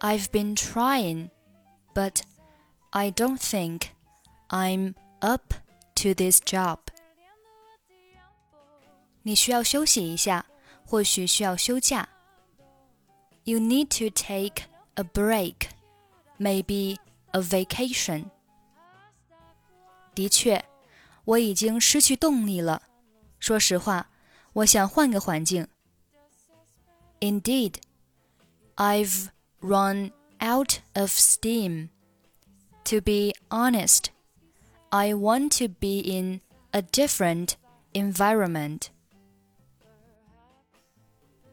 [0.00, 1.30] I've been trying,
[1.94, 2.22] but
[2.90, 3.90] I don't think
[4.48, 5.54] I'm up
[5.96, 6.78] to this job.
[9.22, 10.44] 你需要休息一下，
[10.84, 12.08] 或许需要休假。
[13.44, 15.68] You need to take a break,
[16.38, 16.98] maybe
[17.30, 18.26] a vacation.
[20.14, 20.64] 的确，
[21.24, 22.82] 我已经失去动力了。
[23.38, 24.10] 说实话，
[24.52, 25.66] 我想换个环境。
[27.20, 27.76] Indeed,
[28.76, 29.28] I've
[29.60, 31.90] run out of steam.
[32.84, 34.10] To be honest,
[34.90, 36.40] I want to be in
[36.72, 37.56] a different
[37.92, 38.90] environment.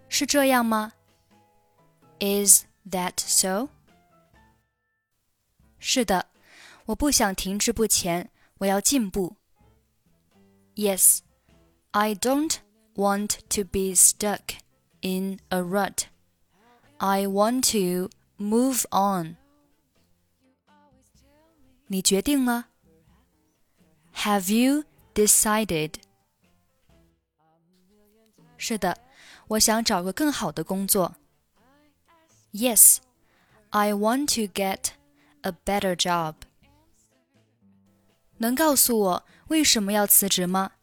[0.10, 0.94] 是这样吗？
[2.20, 3.70] Is that so？
[5.78, 6.28] 是的，
[6.86, 9.36] 我不想停滞不前，我要进步。
[10.76, 11.20] Yes,
[11.92, 12.58] I don't
[12.96, 14.56] want to be stuck
[15.02, 16.08] in a rut.
[17.04, 19.38] I want to move on.
[21.88, 22.68] 你决定了？
[24.16, 25.96] Have you decided？
[28.58, 28.98] 是的。
[29.50, 31.16] 我想找个更好的工作。
[32.52, 32.98] Yes,
[33.72, 34.90] I want to get
[35.42, 36.36] a better job.
[38.38, 40.74] 能告诉我为什么要辞职吗？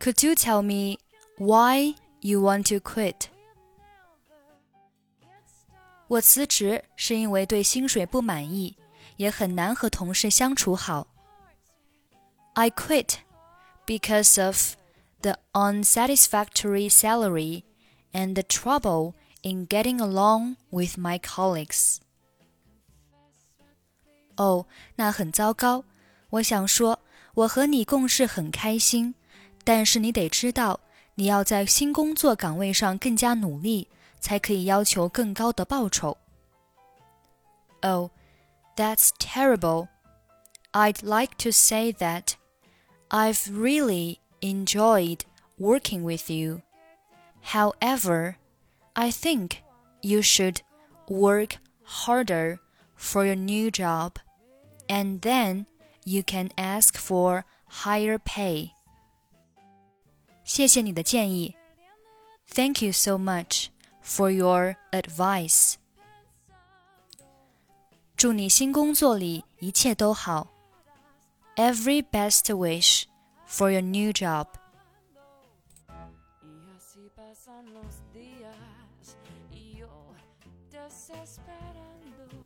[0.00, 0.98] Could you tell me
[1.36, 3.28] why you want to quit?
[6.08, 8.76] 我辞职是因为对薪水不满意，
[9.16, 11.06] 也很难和同事相处好。
[12.54, 13.16] I quit
[13.86, 14.74] because of
[15.20, 17.64] the unsatisfactory salary,
[18.12, 19.12] and the trouble
[19.42, 21.98] in getting along with my colleagues.
[24.36, 25.84] 哦，那很糟糕。
[26.30, 27.00] 我想说，
[27.34, 29.14] 我和你共事很开心，
[29.64, 30.80] 但是你得知道，
[31.16, 33.88] 你要在新工作岗位上更加努力，
[34.22, 36.16] 才可以要求更高的报酬。
[37.82, 38.10] Oh,
[38.76, 39.88] that's terrible.
[40.72, 42.34] I'd like to say that
[43.08, 45.24] I've really enjoyed
[45.58, 46.62] working with you.
[47.52, 48.36] However,
[48.94, 49.62] I think
[50.02, 50.60] you should
[51.08, 52.58] work harder
[52.96, 54.18] for your new job,
[54.88, 55.66] and then
[56.04, 57.44] you can ask for
[57.82, 58.70] higher pay.
[60.44, 61.54] 谢谢你的建议.
[62.50, 63.68] Thank you so much
[64.02, 65.74] for your advice.
[68.16, 70.48] 祝你新工作里一切都好.
[71.56, 73.04] Every best wish
[73.46, 74.46] for your new job.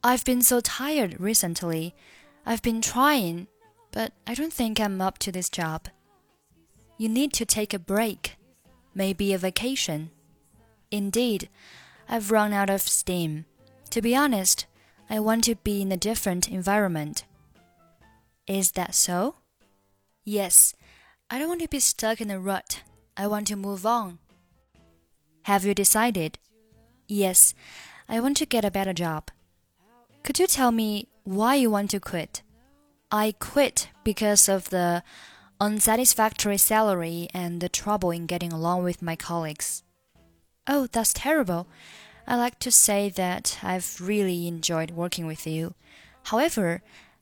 [0.04, 1.94] I've been so tired recently.
[2.44, 3.46] I've been trying,
[3.92, 5.88] but I don't think I'm up to this job.
[6.98, 8.36] You need to take a break,
[8.94, 10.10] maybe a vacation.
[10.91, 11.49] Indeed,
[12.07, 13.45] I've run out of steam.
[13.89, 14.65] To be honest,
[15.09, 17.25] I want to be in a different environment.
[18.47, 19.35] Is that so?
[20.23, 20.73] Yes,
[21.29, 22.83] I don't want to be stuck in a rut.
[23.15, 24.19] I want to move on.
[25.43, 26.37] Have you decided?
[27.07, 27.53] Yes,
[28.07, 29.31] I want to get a better job.
[30.23, 32.41] Could you tell me why you want to quit?
[33.11, 35.03] I quit because of the
[35.59, 39.83] unsatisfactory salary and the trouble in getting along with my colleagues.
[40.67, 41.67] Oh, that's terrible.
[42.27, 45.73] I like to say that I've really enjoyed working with you.
[46.23, 46.81] However,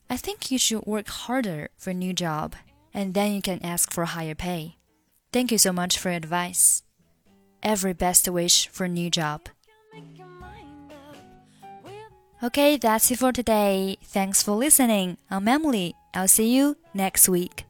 [0.10, 2.56] I think you should work harder for a new job,
[2.94, 4.78] and then you can ask for higher pay.
[5.32, 6.82] Thank you so much for your advice.
[7.62, 9.50] Every best wish for a new job.
[12.44, 13.98] Okay, that's it for today.
[14.04, 15.18] Thanks for listening.
[15.30, 15.96] I'm Emily.
[16.14, 17.66] I'll see you next week.